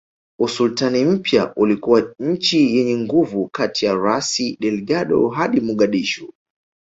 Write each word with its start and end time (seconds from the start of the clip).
Usultani 0.39 1.05
mpya 1.05 1.53
ulikuwa 1.55 2.13
nchi 2.19 2.77
yenye 2.77 2.97
nguvu 2.97 3.47
kati 3.47 3.85
ya 3.85 3.93
Rasi 3.95 4.57
Delgado 4.59 5.29
hadi 5.29 5.61
Mogadishu 5.61 6.33